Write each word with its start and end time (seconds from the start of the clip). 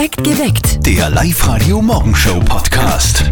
Perfekt 0.00 0.24
geweckt. 0.24 0.86
Der 0.86 1.10
Live-Radio 1.10 1.82
Morgenshow 1.82 2.40
Podcast. 2.40 3.30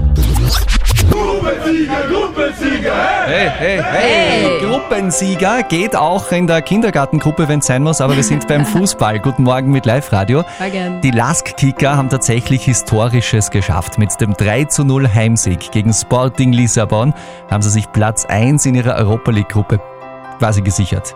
Hey, 3.25 3.51
hey, 3.57 3.83
hey, 3.83 4.61
Gruppensieger 4.61 5.62
geht 5.62 5.96
auch 5.96 6.31
in 6.31 6.46
der 6.46 6.61
Kindergartengruppe, 6.61 7.49
wenn 7.49 7.61
es 7.61 7.67
sein 7.69 7.83
muss, 7.83 8.03
aber 8.03 8.17
wir 8.17 8.23
sind 8.23 8.46
beim 8.49 8.67
Fußball. 8.67 9.19
Guten 9.19 9.45
Morgen 9.45 9.71
mit 9.71 9.87
Live-Radio. 9.87 10.45
Die 11.03 11.11
Lask-Kicker 11.11 11.96
haben 11.96 12.10
tatsächlich 12.10 12.65
Historisches 12.67 13.50
geschafft. 13.50 13.96
Mit 13.96 14.21
dem 14.21 14.35
3 14.35 14.64
zu 14.64 14.85
0 14.85 15.08
Heimsieg 15.08 15.71
gegen 15.71 15.94
Sporting 15.94 16.52
Lissabon 16.52 17.14
haben 17.50 17.62
sie 17.62 17.70
sich 17.70 17.91
Platz 17.92 18.27
1 18.27 18.66
in 18.66 18.74
ihrer 18.74 18.96
Europa 18.96 19.30
League-Gruppe 19.30 19.80
quasi 20.38 20.60
gesichert. 20.60 21.14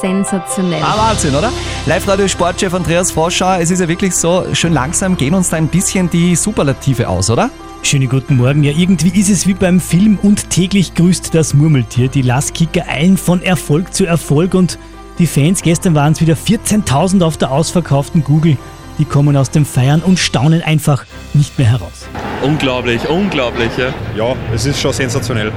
Sensationell. 0.00 0.82
Ah, 0.82 1.08
Wahnsinn, 1.08 1.34
oder? 1.34 1.52
Live-Radio-Sportchef 1.86 2.72
Andreas 2.72 3.10
Froschauer, 3.10 3.58
es 3.60 3.70
ist 3.70 3.80
ja 3.80 3.88
wirklich 3.88 4.14
so, 4.14 4.44
schön 4.52 4.72
langsam 4.72 5.16
gehen 5.16 5.34
uns 5.34 5.50
da 5.50 5.56
ein 5.56 5.68
bisschen 5.68 6.08
die 6.10 6.36
Superlative 6.36 7.08
aus, 7.08 7.30
oder? 7.30 7.50
Schönen 7.82 8.08
guten 8.08 8.36
Morgen. 8.36 8.62
Ja, 8.64 8.72
irgendwie 8.76 9.18
ist 9.18 9.30
es 9.30 9.46
wie 9.46 9.54
beim 9.54 9.80
Film 9.80 10.18
und 10.22 10.50
täglich 10.50 10.94
grüßt 10.94 11.34
das 11.34 11.54
Murmeltier. 11.54 12.08
Die 12.08 12.22
Lasskicker 12.22 12.88
eilen 12.88 13.16
von 13.16 13.42
Erfolg 13.42 13.94
zu 13.94 14.04
Erfolg 14.04 14.54
und 14.54 14.78
die 15.18 15.26
Fans, 15.26 15.62
gestern 15.62 15.94
waren 15.94 16.12
es 16.12 16.20
wieder 16.20 16.34
14.000 16.34 17.22
auf 17.22 17.36
der 17.36 17.50
ausverkauften 17.50 18.22
Google. 18.22 18.56
Die 18.98 19.04
kommen 19.04 19.36
aus 19.36 19.50
dem 19.50 19.64
Feiern 19.64 20.02
und 20.02 20.18
staunen 20.18 20.62
einfach 20.62 21.04
nicht 21.34 21.58
mehr 21.58 21.68
heraus. 21.68 22.06
Unglaublich, 22.42 23.08
unglaublich, 23.08 23.70
ja. 23.76 23.92
Ja, 24.16 24.36
es 24.54 24.66
ist 24.66 24.80
schon 24.80 24.92
sensationell. 24.92 25.52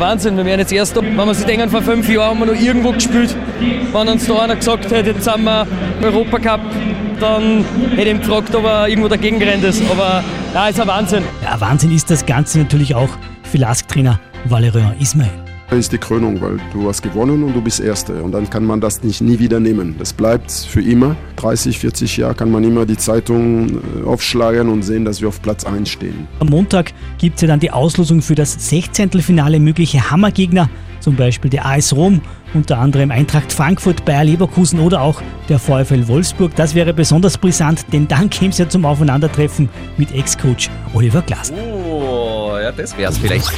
Wahnsinn, 0.00 0.36
wir 0.36 0.44
wären 0.44 0.60
jetzt 0.60 0.72
erst, 0.72 0.96
wenn 0.96 1.14
man 1.14 1.34
sich 1.34 1.44
denken, 1.44 1.68
vor 1.68 1.82
fünf 1.82 2.08
Jahren 2.08 2.30
haben 2.30 2.38
wir 2.40 2.54
noch 2.54 2.60
irgendwo 2.60 2.92
gespielt. 2.92 3.36
Wenn 3.92 4.08
uns 4.08 4.26
da 4.26 4.38
einer 4.40 4.56
gesagt 4.56 4.90
hätte, 4.90 5.10
jetzt 5.10 5.24
sind 5.24 5.44
wir 5.44 5.66
im 5.98 6.04
Europacup, 6.04 6.60
dann 7.20 7.64
hätte 7.90 8.02
ich 8.02 8.08
ihn 8.08 8.20
gefragt, 8.20 8.54
ob 8.54 8.64
er 8.64 8.88
irgendwo 8.88 9.08
dagegen 9.08 9.38
gerannt 9.38 9.64
ist. 9.64 9.82
Aber 9.90 10.24
ja, 10.54 10.68
ist 10.68 10.80
ein 10.80 10.88
Wahnsinn. 10.88 11.24
Ja, 11.42 11.60
Wahnsinn 11.60 11.92
ist 11.92 12.10
das 12.10 12.24
Ganze 12.26 12.58
natürlich 12.58 12.94
auch 12.94 13.10
für 13.42 13.58
Lask-Trainer 13.58 14.18
Valerian 14.46 14.94
Ismail. 14.98 15.41
Ist 15.72 15.90
die 15.90 15.98
Krönung, 15.98 16.38
weil 16.42 16.60
du 16.74 16.86
hast 16.86 17.02
gewonnen 17.02 17.42
und 17.42 17.54
du 17.54 17.62
bist 17.62 17.80
Erste. 17.80 18.22
Und 18.22 18.32
dann 18.32 18.48
kann 18.50 18.64
man 18.64 18.80
das 18.80 19.02
nicht 19.02 19.22
nie 19.22 19.38
wieder 19.38 19.58
nehmen. 19.58 19.96
Das 19.98 20.12
bleibt 20.12 20.50
für 20.52 20.82
immer. 20.82 21.16
30, 21.36 21.78
40 21.78 22.18
Jahre 22.18 22.34
kann 22.34 22.50
man 22.50 22.62
immer 22.62 22.84
die 22.84 22.98
Zeitung 22.98 23.70
äh, 23.70 24.04
aufschlagen 24.04 24.68
und 24.68 24.82
sehen, 24.82 25.06
dass 25.06 25.22
wir 25.22 25.28
auf 25.28 25.40
Platz 25.40 25.64
1 25.64 25.88
stehen. 25.88 26.28
Am 26.40 26.48
Montag 26.48 26.92
gibt 27.16 27.36
es 27.36 27.42
ja 27.42 27.48
dann 27.48 27.58
die 27.58 27.70
Auslosung 27.70 28.20
für 28.20 28.34
das 28.34 28.68
16. 28.68 29.10
Finale 29.22 29.58
mögliche 29.60 30.10
Hammergegner, 30.10 30.68
zum 31.00 31.16
Beispiel 31.16 31.50
der 31.50 31.64
AS 31.64 31.94
Rom, 31.94 32.20
unter 32.54 32.78
anderem 32.78 33.10
Eintracht 33.10 33.52
Frankfurt, 33.52 34.04
Bayer 34.04 34.24
Leverkusen 34.24 34.78
oder 34.78 35.00
auch 35.00 35.22
der 35.48 35.58
VfL 35.58 36.06
Wolfsburg. 36.06 36.54
Das 36.54 36.74
wäre 36.74 36.92
besonders 36.92 37.38
brisant, 37.38 37.86
denn 37.92 38.06
dann 38.08 38.28
käme 38.30 38.50
es 38.50 38.58
ja 38.58 38.68
zum 38.68 38.84
Aufeinandertreffen 38.84 39.68
mit 39.96 40.12
Ex-Coach 40.14 40.70
Oliver 40.94 41.22
Glasner. 41.22 41.56
Oh, 41.56 41.91
das 42.76 42.96
wär's 42.96 43.18
vielleicht. 43.18 43.50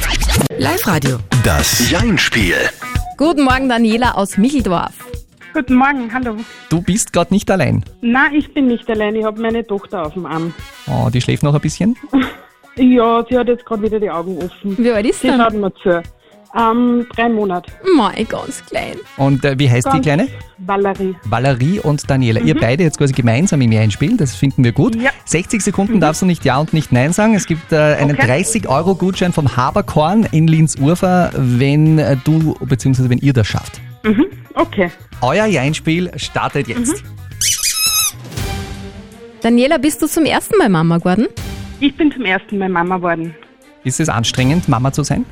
Live-Radio. 0.57 1.17
Das 1.43 1.89
Jein-Spiel. 1.89 2.55
Guten 3.17 3.43
Morgen, 3.43 3.69
Daniela 3.69 4.11
aus 4.15 4.37
Micheldorf. 4.37 4.93
Guten 5.53 5.75
Morgen, 5.75 6.13
hallo. 6.13 6.35
Du 6.69 6.81
bist 6.81 7.13
gerade 7.13 7.33
nicht 7.33 7.49
allein. 7.49 7.83
Nein, 8.01 8.33
ich 8.35 8.53
bin 8.53 8.67
nicht 8.67 8.89
allein, 8.89 9.15
ich 9.15 9.23
habe 9.23 9.41
meine 9.41 9.65
Tochter 9.65 10.05
auf 10.05 10.13
dem 10.13 10.25
Arm. 10.25 10.53
Oh, 10.87 11.09
die 11.09 11.21
schläft 11.21 11.43
noch 11.43 11.53
ein 11.53 11.61
bisschen. 11.61 11.95
Ja, 12.77 13.23
sie 13.29 13.37
hat 13.37 13.47
jetzt 13.47 13.63
gerade 13.65 13.83
wieder 13.83 14.01
die 14.01 14.11
Augen 14.11 14.37
offen. 14.37 14.77
Wie 14.77 14.91
alt 14.91 15.05
ist 15.05 15.21
Sie 15.21 15.29
denn? 15.29 15.39
schaut 15.39 15.53
mir 15.53 15.73
zu. 15.75 16.03
Ähm, 16.57 17.05
drei 17.13 17.27
Monate. 17.27 17.69
Mei, 17.97 18.23
ganz 18.29 18.63
klein. 18.65 18.95
Und 19.17 19.43
äh, 19.43 19.59
wie 19.59 19.69
heißt 19.69 19.87
die 19.87 19.91
Ganz 19.91 20.03
Kleine? 20.03 20.27
Valerie. 20.59 21.13
Valerie 21.25 21.79
und 21.81 22.09
Daniela. 22.09 22.39
Ihr 22.39 22.55
beide 22.55 22.83
jetzt 22.83 22.97
quasi 22.97 23.11
gemeinsam 23.13 23.59
im 23.59 23.71
Jein-Spiel, 23.73 24.15
das 24.15 24.35
finden 24.35 24.63
wir 24.63 24.71
gut. 24.71 24.95
Ja. 24.95 25.09
60 25.25 25.61
Sekunden 25.61 25.99
darfst 25.99 26.21
du 26.21 26.25
nicht 26.25 26.45
Ja 26.45 26.57
und 26.57 26.71
nicht 26.71 26.93
Nein 26.93 27.11
sagen. 27.11 27.35
Es 27.35 27.45
gibt 27.45 27.73
äh, 27.73 27.75
einen 27.99 28.15
Okay. 28.15 28.41
30-Euro-Gutschein 28.43 29.33
vom 29.33 29.57
Haberkorn 29.57 30.27
in 30.31 30.47
Linz-Urfer, 30.47 31.31
wenn 31.35 31.99
äh, 31.99 32.15
du 32.23 32.55
bzw. 32.61 33.09
wenn 33.09 33.19
ihr 33.19 33.33
das 33.33 33.47
schafft. 33.47 33.81
Okay. 34.53 34.91
Euer 35.21 35.47
Jein-Spiel 35.47 36.11
startet 36.15 36.69
jetzt. 36.69 37.03
Daniela, 39.41 39.77
bist 39.77 40.01
du 40.01 40.07
zum 40.07 40.23
ersten 40.25 40.57
Mal 40.57 40.69
Mama 40.69 40.97
geworden? 40.99 41.27
Ich 41.81 41.95
bin 41.97 42.11
zum 42.11 42.23
ersten 42.23 42.57
Mal 42.57 42.69
Mama 42.69 42.97
geworden. 42.97 43.35
Ist 43.83 43.99
es 43.99 44.07
anstrengend, 44.09 44.69
Mama 44.69 44.91
zu 44.93 45.03
sein? 45.03 45.25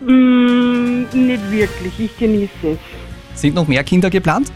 Mm, 0.00 0.77
nicht 1.12 1.50
wirklich, 1.50 1.98
ich 1.98 2.18
genieße 2.18 2.52
es. 2.62 3.40
Sind 3.40 3.54
noch 3.54 3.66
mehr 3.68 3.84
Kinder 3.84 4.10
geplant? 4.10 4.50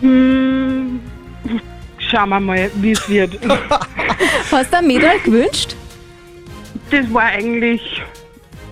Mm, 0.00 0.98
schauen 1.98 2.28
wir 2.28 2.40
mal, 2.40 2.70
wie 2.76 2.92
es 2.92 3.08
wird. 3.08 3.38
Hast 4.50 4.72
du 4.72 4.76
ein 4.78 4.86
Mädel 4.86 5.10
gewünscht? 5.24 5.76
Das 6.90 7.12
war 7.12 7.24
eigentlich, 7.24 7.80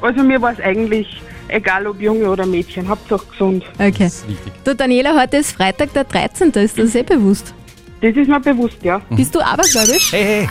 also 0.00 0.22
mir 0.22 0.40
war 0.40 0.52
es 0.52 0.60
eigentlich 0.60 1.22
egal, 1.52 1.86
ob 1.86 2.00
Junge 2.00 2.28
oder 2.28 2.46
Mädchen, 2.46 2.88
Hauptsache 2.88 3.26
gesund. 3.30 3.64
Okay. 3.74 4.10
Wichtig. 4.26 4.52
Du, 4.64 4.74
Daniela, 4.74 5.20
heute 5.20 5.38
ist 5.38 5.52
Freitag, 5.52 5.92
der 5.92 6.04
13. 6.04 6.50
Ist 6.50 6.78
das 6.78 6.94
eh 6.94 7.02
bewusst? 7.02 7.54
Das 8.00 8.16
ist 8.16 8.28
mir 8.28 8.40
bewusst, 8.40 8.78
ja. 8.82 9.00
Bist 9.10 9.34
du 9.34 9.40
abergläubisch? 9.40 10.12
Hey, 10.12 10.24
hey. 10.24 10.48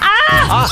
Ah! 0.49 0.69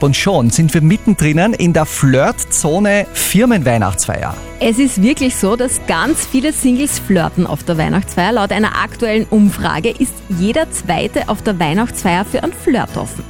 Und 0.00 0.16
schon 0.16 0.50
sind 0.50 0.72
wir 0.74 0.80
mittendrin 0.80 1.54
in 1.54 1.72
der 1.72 1.84
Flirtzone 1.84 3.06
Firmenweihnachtsfeier. 3.12 4.34
Es 4.60 4.78
ist 4.78 5.02
wirklich 5.02 5.34
so, 5.34 5.56
dass 5.56 5.80
ganz 5.88 6.24
viele 6.26 6.52
Singles 6.52 7.00
flirten 7.00 7.46
auf 7.46 7.64
der 7.64 7.78
Weihnachtsfeier. 7.78 8.32
Laut 8.32 8.52
einer 8.52 8.76
aktuellen 8.76 9.26
Umfrage 9.28 9.90
ist 9.90 10.14
jeder 10.38 10.70
Zweite 10.70 11.28
auf 11.28 11.42
der 11.42 11.58
Weihnachtsfeier 11.58 12.24
für 12.24 12.42
einen 12.44 12.52
Flirt 12.52 12.96
offen. 12.96 13.24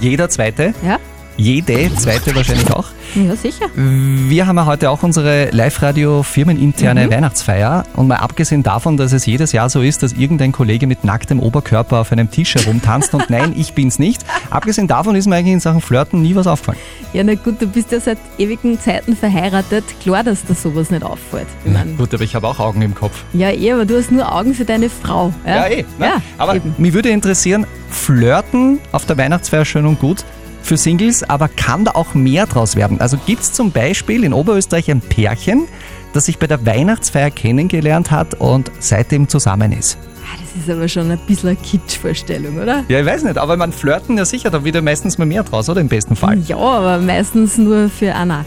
Jeder 0.00 0.28
zweite, 0.28 0.74
Ja? 0.84 0.98
Jede 1.36 1.94
zweite 1.96 2.34
wahrscheinlich 2.34 2.70
auch. 2.70 2.86
Ja, 3.14 3.36
sicher. 3.36 3.66
Wir 3.74 4.46
haben 4.46 4.56
ja 4.56 4.66
heute 4.66 4.90
auch 4.90 5.02
unsere 5.02 5.50
Live-Radio 5.50 6.22
firmeninterne 6.22 7.10
Weihnachtsfeier 7.10 7.84
und 7.94 8.08
mal 8.08 8.16
abgesehen 8.16 8.62
davon, 8.62 8.96
dass 8.96 9.12
es 9.12 9.26
jedes 9.26 9.52
Jahr 9.52 9.68
so 9.68 9.82
ist, 9.82 10.02
dass 10.02 10.12
irgendein 10.12 10.52
Kollege 10.52 10.86
mit 10.86 11.04
nacktem 11.04 11.40
Oberkörper 11.40 12.00
auf 12.00 12.12
einem 12.12 12.30
Tisch 12.30 12.54
herumtanzt 12.54 13.14
und 13.14 13.28
nein, 13.30 13.54
ich 13.56 13.74
bin's 13.74 13.98
nicht. 13.98 14.24
Abgesehen 14.50 14.88
davon 14.88 15.14
ist 15.14 15.26
mir 15.26 15.36
eigentlich 15.36 15.54
in 15.54 15.60
Sachen 15.60 15.80
Flirten 15.80 16.22
nie 16.22 16.34
was 16.34 16.46
aufgefallen. 16.46 16.78
Ja, 17.12 17.22
na 17.24 17.34
gut, 17.34 17.60
du 17.60 17.66
bist 17.66 17.92
ja 17.92 18.00
seit 18.00 18.18
ewigen 18.38 18.80
Zeiten 18.80 19.14
verheiratet. 19.16 19.84
Klar, 20.00 20.24
dass 20.24 20.44
dir 20.44 20.54
sowas 20.54 20.90
nicht 20.90 21.02
auffällt. 21.04 21.48
Ich 21.64 21.72
mein, 21.72 21.96
Gut, 21.96 22.14
aber 22.14 22.24
ich 22.24 22.34
habe 22.34 22.48
auch 22.48 22.58
Augen 22.58 22.80
im 22.82 22.94
Kopf. 22.94 23.24
ja, 23.32 23.50
eh, 23.50 23.72
aber 23.72 23.84
du 23.84 23.98
hast 23.98 24.10
nur 24.10 24.34
Augen 24.34 24.54
für 24.54 24.64
deine 24.64 24.88
Frau. 24.88 25.32
Ja, 25.44 25.56
Ja, 25.56 25.66
eh. 25.66 25.84
Ne? 25.98 26.06
Ja, 26.06 26.22
aber 26.38 26.56
eben. 26.56 26.74
mich 26.78 26.92
würde 26.94 27.10
interessieren, 27.10 27.66
Flirten 27.90 28.78
auf 28.92 29.04
der 29.04 29.18
Weihnachtsfeier 29.18 29.64
schön 29.64 29.86
und 29.86 30.00
gut 30.00 30.24
für 30.62 30.76
Singles, 30.76 31.22
aber 31.22 31.48
kann 31.48 31.84
da 31.84 31.92
auch 31.92 32.14
mehr 32.14 32.46
draus 32.46 32.76
werden? 32.76 33.00
Also 33.00 33.18
gibt 33.26 33.42
es 33.42 33.52
zum 33.52 33.70
Beispiel 33.72 34.24
in 34.24 34.32
Oberösterreich 34.32 34.90
ein 34.90 35.00
Pärchen, 35.00 35.66
das 36.12 36.26
sich 36.26 36.38
bei 36.38 36.46
der 36.46 36.64
Weihnachtsfeier 36.66 37.30
kennengelernt 37.30 38.10
hat 38.10 38.34
und 38.34 38.70
seitdem 38.78 39.28
zusammen 39.28 39.72
ist? 39.72 39.98
Ah, 40.24 40.38
Das 40.40 40.62
ist 40.62 40.70
aber 40.70 40.88
schon 40.88 41.10
ein 41.10 41.18
bisschen 41.26 41.50
eine 41.50 41.58
Kitschvorstellung, 41.58 42.58
oder? 42.58 42.84
Ja, 42.88 43.00
ich 43.00 43.06
weiß 43.06 43.24
nicht, 43.24 43.38
aber 43.38 43.56
man 43.56 43.72
flirten 43.72 44.16
ja 44.18 44.24
sicher, 44.24 44.50
da 44.50 44.64
wird 44.64 44.74
ja 44.76 44.82
meistens 44.82 45.18
mal 45.18 45.24
mehr 45.26 45.42
draus, 45.42 45.68
oder 45.68 45.80
im 45.80 45.88
besten 45.88 46.14
Fall. 46.16 46.38
Ja, 46.46 46.56
aber 46.56 46.98
meistens 46.98 47.58
nur 47.58 47.88
für 47.88 48.14
eine 48.14 48.26
Nacht. 48.26 48.46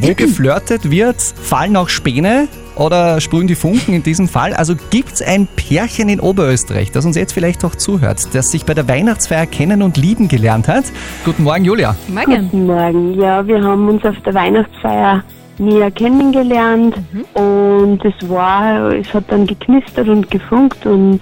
Wo 0.00 0.14
geflirtet 0.14 0.90
wird, 0.90 1.20
fallen 1.20 1.76
auch 1.76 1.88
Späne 1.88 2.48
oder 2.76 3.20
sprühen 3.20 3.46
die 3.46 3.54
Funken 3.54 3.94
in 3.94 4.02
diesem 4.02 4.28
Fall. 4.28 4.52
Also 4.52 4.74
gibt 4.90 5.12
es 5.12 5.22
ein 5.22 5.46
Pärchen 5.46 6.08
in 6.08 6.20
Oberösterreich, 6.20 6.90
das 6.90 7.04
uns 7.04 7.16
jetzt 7.16 7.32
vielleicht 7.32 7.64
auch 7.64 7.74
zuhört, 7.74 8.34
das 8.34 8.50
sich 8.50 8.64
bei 8.64 8.74
der 8.74 8.88
Weihnachtsfeier 8.88 9.46
kennen 9.46 9.82
und 9.82 9.96
lieben 9.96 10.28
gelernt 10.28 10.68
hat. 10.68 10.84
Guten 11.24 11.44
Morgen, 11.44 11.64
Julia. 11.64 11.94
Morgen. 12.08 12.50
Guten 12.50 12.66
Morgen. 12.66 13.20
Ja, 13.20 13.46
wir 13.46 13.62
haben 13.62 13.88
uns 13.88 14.04
auf 14.04 14.16
der 14.24 14.34
Weihnachtsfeier 14.34 15.22
näher 15.58 15.90
kennengelernt 15.90 16.96
und 17.34 18.04
es 18.04 18.28
war, 18.28 18.92
es 18.92 19.12
hat 19.14 19.24
dann 19.28 19.46
geknistert 19.46 20.08
und 20.08 20.30
gefunkt 20.30 20.84
und 20.86 21.20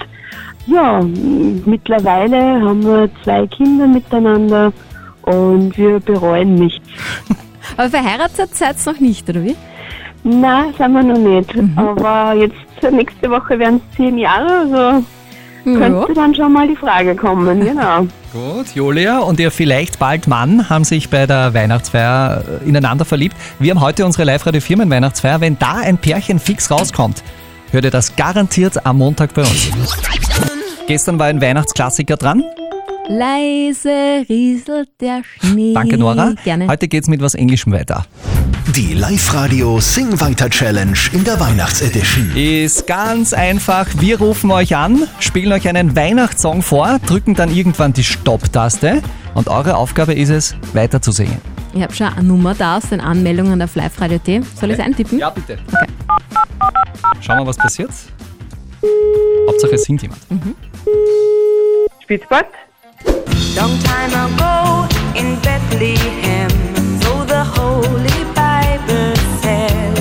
ja, 0.67 1.03
mittlerweile 1.67 2.61
haben 2.63 2.83
wir 2.85 3.11
zwei 3.25 3.47
Kinder 3.49 3.87
miteinander 3.87 4.73
und 5.23 5.77
wir 5.77 6.01
bereuen 6.01 6.55
nichts. 6.55 6.89
Aber 7.77 7.91
verheiratet 7.91 8.55
seid 8.55 8.77
ihr 8.85 8.93
noch 8.93 9.01
nicht, 9.01 9.29
oder 9.29 9.43
wie? 9.45 9.57
Na, 10.25 10.67
sind 10.79 10.93
wir 10.93 11.03
noch 11.03 11.19
nicht. 11.19 11.55
Aber 11.77 12.35
jetzt 12.35 12.93
nächste 12.93 13.31
Woche 13.31 13.59
werden 13.59 13.81
es 13.91 13.97
zehn 13.97 14.19
Jahre, 14.19 14.59
also 14.59 15.05
könnte 15.65 16.13
dann 16.15 16.35
schon 16.35 16.53
mal 16.53 16.67
die 16.67 16.77
Frage 16.77 17.15
kommen, 17.15 17.61
genau. 17.65 18.07
Gut, 18.33 18.75
Julia 18.75 19.19
und 19.19 19.39
ihr 19.39 19.51
vielleicht 19.51 19.99
bald 19.99 20.27
Mann 20.27 20.71
haben 20.71 20.85
sich 20.85 21.11
bei 21.11 21.27
der 21.27 21.55
Weihnachtsfeier 21.55 22.43
äh, 22.65 22.69
ineinander 22.69 23.05
verliebt. 23.05 23.37
Wir 23.59 23.73
haben 23.73 23.81
heute 23.81 24.07
unsere 24.07 24.25
Live-Radio-Firmen-Weihnachtsfeier. 24.25 25.41
Wenn 25.41 25.59
da 25.59 25.75
ein 25.75 25.99
Pärchen 25.99 26.39
fix 26.39 26.71
rauskommt, 26.71 27.23
hört 27.71 27.85
ihr 27.85 27.91
das 27.91 28.17
garantiert 28.17 28.87
am 28.87 28.99
Montag 28.99 29.35
bei 29.35 29.43
uns. 29.43 29.71
Gestern 30.87 31.19
war 31.19 31.27
ein 31.27 31.41
Weihnachtsklassiker 31.41 32.17
dran. 32.17 32.43
Leise 33.13 34.25
rieselt 34.27 34.89
der 34.99 35.23
Schnee. 35.23 35.75
Danke, 35.75 35.99
Nora. 35.99 36.33
Gerne. 36.45 36.67
Heute 36.67 36.89
geht's 36.89 37.09
mit 37.09 37.21
was 37.21 37.35
Englischem 37.35 37.71
weiter. 37.71 38.07
Die 38.75 38.95
Live-Radio 38.95 39.81
Sing 39.81 40.19
Weiter 40.19 40.49
Challenge 40.49 40.97
in 41.13 41.23
der 41.23 41.39
Weihnachtsedition. 41.39 42.35
Ist 42.35 42.87
ganz 42.87 43.35
einfach. 43.35 43.87
Wir 43.99 44.19
rufen 44.19 44.51
euch 44.51 44.75
an, 44.75 45.07
spielen 45.19 45.53
euch 45.53 45.69
einen 45.69 45.95
Weihnachtssong 45.95 46.63
vor, 46.63 46.99
drücken 47.07 47.35
dann 47.35 47.55
irgendwann 47.55 47.93
die 47.93 48.03
Stopp-Taste. 48.03 49.03
Und 49.35 49.49
eure 49.49 49.77
Aufgabe 49.77 50.15
ist 50.15 50.31
es, 50.31 50.57
weiter 50.73 51.03
zu 51.03 51.13
singen. 51.13 51.37
Ich 51.75 51.83
habe 51.83 51.93
schon 51.93 52.07
eine 52.07 52.23
Nummer 52.23 52.55
da 52.55 52.79
aus 52.79 52.89
den 52.89 53.03
Anmeldungen 53.03 53.61
auf 53.61 53.75
liveradio.t. 53.75 54.41
Soll 54.59 54.71
ich 54.71 54.79
es 54.79 54.83
eintippen? 54.83 55.19
Ja, 55.19 55.29
bitte. 55.29 55.59
Schauen 57.21 57.41
wir, 57.41 57.47
was 57.47 57.59
passiert. 57.59 57.91
Hauptsache 59.47 59.75
es 59.75 59.83
singt 59.83 60.01
jemand. 60.01 60.21
Spitzbart? 62.03 62.47
Long 63.55 63.79
time 63.81 64.13
ago 64.15 64.89
in 65.15 65.37
Bethlehem, 65.41 66.49
so 67.03 67.23
the 67.25 67.45
Holy 67.45 68.25
Bible 68.35 69.15
said, 69.43 69.95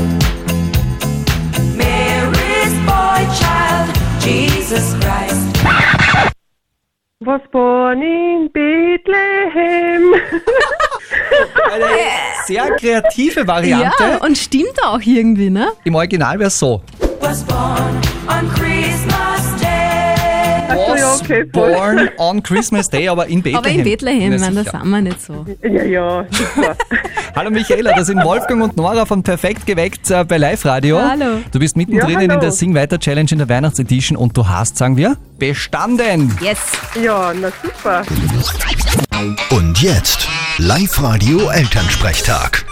Mary's 1.75 2.75
boy 2.87 3.21
child, 3.39 3.89
Jesus 4.21 4.95
Christ. 5.01 5.47
Was 7.25 7.41
born 7.51 8.01
in 8.01 8.49
Bethlehem? 8.53 10.13
Eine 11.71 11.87
sehr 12.45 12.71
kreative 12.77 13.45
Variante. 13.45 14.03
Ja, 14.03 14.17
und 14.17 14.37
stimmt 14.37 14.81
auch 14.83 15.01
irgendwie, 15.03 15.49
ne? 15.49 15.73
Im 15.83 15.95
Original 15.95 16.39
wäre 16.39 16.47
es 16.47 16.57
so. 16.57 16.81
Was 17.19 17.43
born 17.43 17.99
on 18.27 18.49
Christmas 18.53 18.80
Ja, 20.75 21.03
Was 21.03 21.21
okay, 21.21 21.43
born 21.43 22.09
on 22.17 22.41
Christmas 22.43 22.89
Day, 22.89 23.07
aber 23.07 23.27
in 23.27 23.41
Bethlehem. 23.41 23.57
Aber 23.57 23.69
in 23.69 23.83
Bethlehem, 23.83 24.29
Na 24.29 24.35
ich 24.35 24.41
meine, 24.41 24.55
da 24.55 24.63
sicher. 24.63 24.79
sind 24.81 24.89
wir 24.89 25.01
nicht 25.01 25.21
so. 25.21 25.45
Ja, 25.63 25.83
ja, 25.83 26.25
super. 26.31 26.75
Hallo 27.35 27.49
Michaela, 27.49 27.93
das 27.95 28.07
sind 28.07 28.23
Wolfgang 28.23 28.61
und 28.63 28.77
Nora 28.77 29.05
von 29.05 29.23
Perfekt 29.23 29.65
geweckt 29.65 30.09
äh, 30.11 30.23
bei 30.23 30.37
Live 30.37 30.65
Radio. 30.65 30.99
Hallo. 31.01 31.37
Du 31.51 31.59
bist 31.59 31.77
mittendrin 31.77 32.21
Ja, 32.21 32.33
in 32.33 32.39
der 32.39 32.51
Sing 32.51 32.75
Weiter 32.75 32.99
Challenge 32.99 33.29
in 33.31 33.37
der 33.37 33.49
Weihnachtsedition 33.49 34.17
und 34.17 34.35
du 34.35 34.47
hast, 34.47 34.77
sagen 34.77 34.97
wir, 34.97 35.15
bestanden. 35.39 36.37
Yes. 36.41 36.59
Ja, 37.01 37.33
na 37.39 37.49
super. 37.63 38.03
Und 39.51 39.81
jetzt 39.81 40.27
Live-Radio 40.57 41.49
Elternsprechtag. 41.49 42.65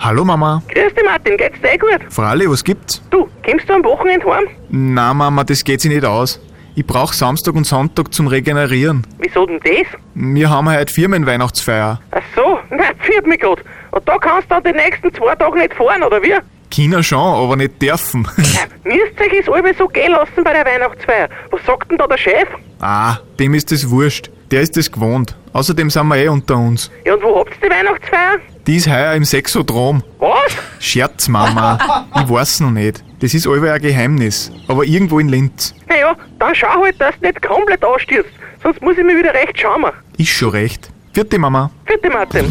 Hallo 0.00 0.24
Mama. 0.24 0.62
Grüß 0.68 0.94
dich 0.94 1.04
Martin, 1.04 1.36
geht's 1.36 1.60
dir 1.60 1.74
eh 1.74 1.76
gut? 1.78 2.00
Fralli, 2.08 2.48
was 2.50 2.64
gibt's? 2.64 3.02
Du, 3.10 3.28
kommst 3.44 3.68
du 3.68 3.74
am 3.74 3.84
Wochenende 3.84 4.26
heim? 4.34 4.44
Na 4.70 5.12
Mama, 5.12 5.44
das 5.44 5.62
geht 5.62 5.80
sich 5.82 5.90
nicht 5.92 6.04
aus. 6.06 6.40
Ich 6.74 6.86
brauch 6.86 7.12
Samstag 7.12 7.54
und 7.54 7.64
Sonntag 7.64 8.14
zum 8.14 8.26
Regenerieren. 8.26 9.06
Wieso 9.18 9.44
denn 9.44 9.60
das? 9.62 9.86
Wir 10.14 10.48
haben 10.48 10.70
heute 10.74 10.90
Firmenweihnachtsfeier. 10.92 12.00
Ach 12.12 12.22
so, 12.34 12.58
nein, 12.70 12.94
pfiat 13.00 13.26
mich 13.26 13.40
grad. 13.40 13.58
Und 13.90 14.08
da 14.08 14.16
kannst 14.18 14.50
du 14.50 14.54
dann 14.54 14.64
die 14.64 14.72
nächsten 14.72 15.12
zwei 15.12 15.34
Tage 15.34 15.58
nicht 15.58 15.74
fahren, 15.74 16.02
oder 16.02 16.22
wie? 16.22 16.34
China 16.70 17.02
schon, 17.02 17.18
aber 17.18 17.56
nicht 17.56 17.82
dürfen. 17.82 18.22
Müsst 18.84 19.20
euch 19.20 19.44
das 19.44 19.52
alle 19.54 19.74
so 19.74 19.86
gehen 19.88 20.12
lassen 20.12 20.44
bei 20.44 20.52
der 20.54 20.64
Weihnachtsfeier. 20.64 21.28
Was 21.50 21.60
sagt 21.66 21.90
denn 21.90 21.98
da 21.98 22.06
der 22.06 22.16
Chef? 22.16 22.48
ah, 22.80 23.18
dem 23.38 23.52
ist 23.54 23.70
das 23.70 23.90
wurscht. 23.90 24.30
Der 24.50 24.62
ist 24.62 24.76
das 24.76 24.90
gewohnt. 24.90 25.36
Außerdem 25.52 25.90
sind 25.90 26.06
wir 26.08 26.16
eh 26.16 26.28
unter 26.28 26.56
uns. 26.56 26.90
Ja, 27.04 27.14
und 27.14 27.22
wo 27.22 27.38
habt 27.40 27.50
ihr 27.60 27.68
die 27.68 27.74
Weihnachtsfeier? 27.74 28.38
Die 28.70 28.76
ist 28.76 28.88
heuer 28.88 29.14
im 29.14 29.24
Sexodrom. 29.24 30.04
Was? 30.20 30.52
Scherz, 30.78 31.26
Mama. 31.26 32.06
ich 32.14 32.30
weiß 32.30 32.60
noch 32.60 32.70
nicht. 32.70 33.02
Das 33.18 33.34
ist 33.34 33.48
allweil 33.48 33.72
ein 33.72 33.82
Geheimnis. 33.82 34.52
Aber 34.68 34.84
irgendwo 34.84 35.18
in 35.18 35.28
Linz. 35.28 35.74
Naja, 35.88 36.14
dann 36.38 36.54
schau 36.54 36.80
halt, 36.80 37.00
dass 37.00 37.18
du 37.18 37.26
nicht 37.26 37.42
komplett 37.42 37.84
ausstürzt. 37.84 38.30
Sonst 38.62 38.80
muss 38.80 38.96
ich 38.96 39.02
mir 39.02 39.16
wieder 39.16 39.34
recht 39.34 39.58
schauen. 39.58 39.86
Ist 40.18 40.28
schon 40.28 40.50
recht. 40.50 40.88
Vierte 41.12 41.36
Mama. 41.36 41.72
Bitte, 41.84 42.10
Martin. 42.10 42.46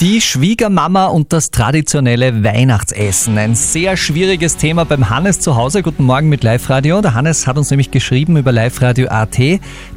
Die 0.00 0.20
Schwiegermama 0.20 1.06
und 1.06 1.32
das 1.32 1.50
traditionelle 1.50 2.42
Weihnachtsessen. 2.42 3.38
Ein 3.38 3.54
sehr 3.54 3.96
schwieriges 3.96 4.56
Thema 4.56 4.84
beim 4.84 5.10
Hannes 5.10 5.40
zu 5.40 5.56
Hause. 5.56 5.82
Guten 5.82 6.04
Morgen 6.04 6.28
mit 6.28 6.42
Live 6.42 6.68
Radio. 6.70 7.00
Der 7.00 7.14
Hannes 7.14 7.46
hat 7.46 7.58
uns 7.58 7.70
nämlich 7.70 7.90
geschrieben 7.90 8.36
über 8.36 8.50
Live 8.50 8.80
Radio 8.82 9.08
AT, 9.08 9.38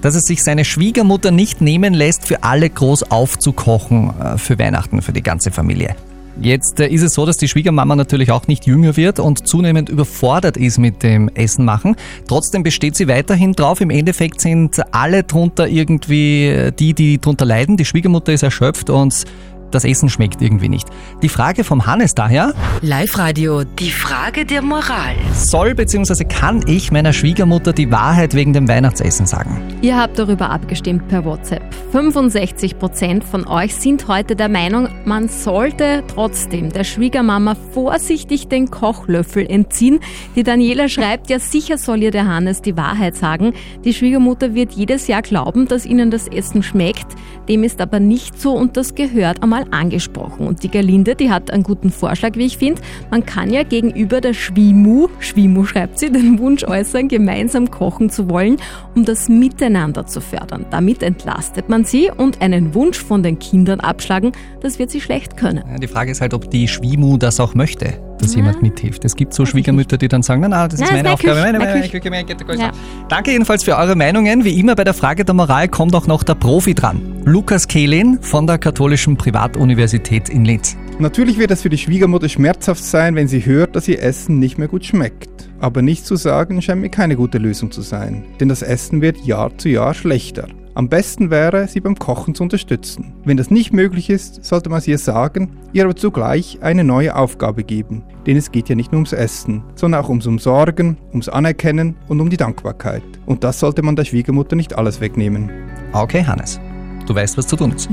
dass 0.01 0.15
es 0.15 0.25
sich 0.25 0.43
seine 0.43 0.65
Schwiegermutter 0.65 1.31
nicht 1.31 1.61
nehmen 1.61 1.93
lässt, 1.93 2.25
für 2.25 2.43
alle 2.43 2.69
groß 2.69 3.11
aufzukochen 3.11 4.13
äh, 4.19 4.37
für 4.37 4.59
Weihnachten, 4.59 5.01
für 5.01 5.13
die 5.13 5.23
ganze 5.23 5.51
Familie. 5.51 5.95
Jetzt 6.39 6.79
äh, 6.79 6.87
ist 6.87 7.01
es 7.01 7.13
so, 7.13 7.25
dass 7.25 7.37
die 7.37 7.47
Schwiegermama 7.47 7.95
natürlich 7.95 8.31
auch 8.31 8.47
nicht 8.47 8.67
jünger 8.67 8.95
wird 8.95 9.19
und 9.19 9.47
zunehmend 9.47 9.89
überfordert 9.89 10.57
ist 10.57 10.77
mit 10.77 11.01
dem 11.01 11.29
Essen 11.29 11.65
machen. 11.65 11.95
Trotzdem 12.27 12.61
besteht 12.63 12.95
sie 12.95 13.07
weiterhin 13.07 13.53
drauf. 13.53 13.81
Im 13.81 13.89
Endeffekt 13.89 14.41
sind 14.41 14.79
alle 14.93 15.23
drunter 15.23 15.67
irgendwie 15.67 16.45
äh, 16.45 16.71
die, 16.71 16.93
die 16.93 17.19
drunter 17.19 17.45
leiden. 17.45 17.77
Die 17.77 17.85
Schwiegermutter 17.85 18.33
ist 18.33 18.43
erschöpft 18.43 18.89
und 18.89 19.25
das 19.71 19.83
Essen 19.85 20.09
schmeckt 20.09 20.41
irgendwie 20.41 20.69
nicht. 20.69 20.87
Die 21.21 21.29
Frage 21.29 21.63
vom 21.63 21.85
Hannes 21.85 22.15
daher, 22.15 22.53
Live-Radio, 22.81 23.63
die 23.63 23.91
Frage 23.91 24.45
der 24.45 24.61
Moral. 24.61 25.15
soll 25.33 25.75
bzw. 25.75 26.25
kann 26.25 26.63
ich 26.67 26.91
meiner 26.91 27.13
Schwiegermutter 27.13 27.73
die 27.73 27.91
Wahrheit 27.91 28.33
wegen 28.33 28.53
dem 28.53 28.67
Weihnachtsessen 28.67 29.25
sagen? 29.25 29.61
Ihr 29.81 29.97
habt 29.97 30.17
darüber 30.17 30.49
abgestimmt 30.49 31.07
per 31.07 31.25
WhatsApp. 31.25 31.63
65% 31.93 33.23
von 33.23 33.47
euch 33.47 33.75
sind 33.75 34.07
heute 34.07 34.35
der 34.35 34.49
Meinung, 34.49 34.89
man 35.05 35.27
sollte 35.29 36.03
trotzdem 36.07 36.71
der 36.71 36.83
Schwiegermama 36.83 37.55
vorsichtig 37.73 38.47
den 38.47 38.71
Kochlöffel 38.71 39.45
entziehen. 39.49 39.99
Die 40.35 40.43
Daniela 40.43 40.89
schreibt, 40.89 41.29
ja 41.29 41.39
sicher 41.39 41.77
soll 41.77 42.03
ihr 42.03 42.11
der 42.11 42.27
Hannes 42.27 42.61
die 42.61 42.77
Wahrheit 42.77 43.15
sagen. 43.15 43.53
Die 43.83 43.93
Schwiegermutter 43.93 44.53
wird 44.53 44.73
jedes 44.73 45.07
Jahr 45.07 45.21
glauben, 45.21 45.67
dass 45.67 45.85
ihnen 45.85 46.11
das 46.11 46.27
Essen 46.27 46.63
schmeckt. 46.63 47.07
Dem 47.49 47.63
ist 47.63 47.81
aber 47.81 47.99
nicht 47.99 48.39
so 48.39 48.53
und 48.53 48.77
das 48.77 48.95
gehört 48.95 49.41
einmal 49.43 49.56
angesprochen. 49.71 50.48
Und 50.48 50.63
die 50.63 50.69
Gerlinde, 50.69 51.15
die 51.15 51.31
hat 51.31 51.51
einen 51.51 51.63
guten 51.63 51.92
Vorschlag, 51.92 52.36
wie 52.36 52.45
ich 52.45 52.57
finde. 52.57 52.81
Man 53.12 53.25
kann 53.25 53.51
ja 53.51 53.63
gegenüber 53.63 54.21
der 54.21 54.33
Schwimu, 54.33 55.07
Schwimu 55.19 55.65
schreibt 55.65 56.00
sie, 56.00 56.12
den 56.12 56.39
Wunsch 56.39 56.63
äußern, 56.63 57.07
gemeinsam 57.07 57.71
kochen 57.71 58.09
zu 58.09 58.30
wollen, 58.30 58.57
um 58.95 59.06
das 59.06 59.30
Miteinander 59.30 60.06
zu 60.06 60.21
fördern. 60.21 60.65
Damit 60.71 61.04
entlastet 61.04 61.69
man 61.69 61.86
sie 61.86 62.09
und 62.15 62.42
einen 62.42 62.74
Wunsch 62.74 62.98
von 62.98 63.24
den 63.24 63.39
Kindern 63.39 63.80
abschlagen, 63.80 64.31
das 64.62 64.80
wird 64.80 64.92
sie 64.92 65.01
schlecht 65.01 65.38
können. 65.38 65.63
Die 65.80 65.88
Frage 65.88 66.12
ist 66.12 66.21
halt, 66.21 66.33
ob 66.33 66.50
die 66.50 66.68
Schwimu 66.68 67.18
das 67.18 67.39
auch 67.39 67.56
möchte, 67.56 68.00
dass 68.27 68.35
jemand 68.35 68.62
mithilft. 68.62 69.06
Es 69.06 69.15
gibt 69.15 69.33
so 69.33 69.45
Schwiegermütter, 69.45 69.97
die 69.97 70.07
dann 70.07 70.21
sagen, 70.21 70.41
na, 70.41 70.50
na, 70.50 70.68
das 70.68 70.75
ist 70.75 70.81
Nein, 70.81 70.97
meine 70.97 71.09
das 71.09 71.19
ist 71.19 71.25
meine 71.25 71.33
Aufgabe, 71.33 71.35
Küche, 71.35 71.45
meine, 71.45 71.57
meine 71.57 71.71
meine 71.71 71.81
Küche. 71.81 72.00
Küche, 72.00 72.09
meine 72.09 72.25
Küche, 72.25 72.45
meine 72.45 72.62
Ja. 72.62 72.71
Danke 73.07 73.31
jedenfalls 73.31 73.63
für 73.63 73.77
eure 73.77 73.95
Meinungen. 73.95 74.44
Wie 74.44 74.59
immer 74.59 74.75
bei 74.75 74.83
der 74.83 74.94
Frage 74.94 75.24
der 75.24 75.33
Moral 75.33 75.69
kommt 75.69 75.95
auch 75.95 76.07
noch 76.07 76.24
der 76.24 76.35
Profi 76.35 76.74
dran. 76.74 77.21
Lukas 77.24 77.68
Kehlin 77.68 78.19
von 78.21 78.45
der 78.45 78.57
Katholischen 78.57 79.18
Privatuniversität 79.18 80.29
in 80.29 80.45
Linz. 80.45 80.75
Natürlich 81.00 81.38
wird 81.38 81.51
es 81.51 81.62
für 81.62 81.69
die 81.69 81.77
Schwiegermutter 81.77 82.27
schmerzhaft 82.27 82.83
sein, 82.83 83.15
wenn 83.15 83.27
sie 83.27 83.45
hört, 83.45 83.75
dass 83.75 83.88
ihr 83.88 84.01
Essen 84.01 84.39
nicht 84.39 84.57
mehr 84.57 84.68
gut 84.68 84.85
schmeckt. 84.85 85.30
Aber 85.59 85.81
nicht 85.81 86.06
zu 86.06 86.15
sagen 86.15 86.62
scheint 86.62 86.81
mir 86.81 86.89
keine 86.89 87.15
gute 87.15 87.38
Lösung 87.38 87.71
zu 87.71 87.81
sein, 87.81 88.25
denn 88.39 88.50
das 88.50 88.62
Essen 88.62 89.01
wird 89.01 89.18
Jahr 89.25 89.57
zu 89.57 89.69
Jahr 89.69 89.94
schlechter. 89.94 90.47
Am 90.77 90.89
besten 90.89 91.31
wäre, 91.31 91.68
sie 91.68 91.81
beim 91.81 91.95
Kochen 91.95 92.35
zu 92.35 92.44
unterstützen. 92.44 93.16
Wenn 93.25 93.35
das 93.35 93.49
nicht 93.49 93.73
möglich 93.73 94.11
ist, 94.11 94.45
sollte 94.45 94.69
man 94.69 94.78
es 94.78 94.87
ihr 94.87 94.99
sagen, 94.99 95.57
ihr 95.73 95.83
aber 95.83 95.95
zugleich 95.95 96.59
eine 96.61 96.83
neue 96.83 97.16
Aufgabe 97.16 97.63
geben. 97.63 98.04
Denn 98.28 98.37
es 98.37 98.51
geht 98.51 98.69
ja 98.69 98.75
nicht 98.75 98.92
nur 98.92 98.99
ums 98.99 99.11
Essen, 99.11 99.63
sondern 99.73 100.04
auch 100.04 100.09
ums 100.09 100.28
Umsorgen, 100.28 100.97
ums 101.09 101.30
Anerkennen 101.30 101.95
und 102.07 102.21
um 102.21 102.30
die 102.30 102.37
Dankbarkeit. 102.37 103.01
Und 103.25 103.44
das 103.44 103.59
sollte 103.59 103.81
man 103.81 103.95
der 103.95 104.06
Schwiegermutter 104.06 104.56
nicht 104.56 104.78
alles 104.78 105.01
wegnehmen. 105.01 105.49
Okay, 105.94 106.23
Hannes. 106.23 106.59
Du 107.07 107.16
weißt, 107.16 107.40
was 107.40 107.47
zu 107.47 107.56
tun 107.56 107.71
ist. 107.71 107.90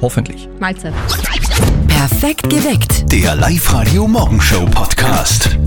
Hoffentlich. 0.00 0.48
Mahlzeit. 0.58 0.94
Perfekt 1.86 2.48
geweckt. 2.48 3.12
Der 3.12 3.36
Live-Radio 3.36 4.08
Morgenshow 4.08 4.64
Podcast. 4.64 5.58